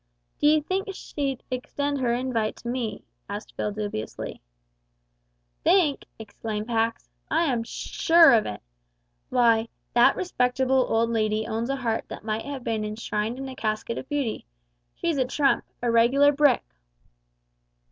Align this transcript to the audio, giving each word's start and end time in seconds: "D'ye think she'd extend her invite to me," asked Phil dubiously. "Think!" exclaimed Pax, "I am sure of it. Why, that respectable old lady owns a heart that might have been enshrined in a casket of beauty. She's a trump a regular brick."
"D'ye 0.39 0.59
think 0.61 0.87
she'd 0.95 1.43
extend 1.51 1.99
her 1.99 2.11
invite 2.11 2.55
to 2.55 2.67
me," 2.67 3.03
asked 3.29 3.53
Phil 3.55 3.71
dubiously. 3.71 4.41
"Think!" 5.63 6.05
exclaimed 6.17 6.65
Pax, 6.65 7.07
"I 7.29 7.43
am 7.43 7.61
sure 7.61 8.33
of 8.33 8.47
it. 8.47 8.61
Why, 9.29 9.67
that 9.93 10.15
respectable 10.15 10.87
old 10.89 11.11
lady 11.11 11.45
owns 11.45 11.69
a 11.69 11.75
heart 11.75 12.05
that 12.07 12.23
might 12.25 12.45
have 12.45 12.63
been 12.63 12.83
enshrined 12.83 13.37
in 13.37 13.47
a 13.47 13.55
casket 13.55 13.99
of 13.99 14.09
beauty. 14.09 14.47
She's 14.95 15.19
a 15.19 15.25
trump 15.25 15.65
a 15.83 15.91
regular 15.91 16.31
brick." 16.31 16.63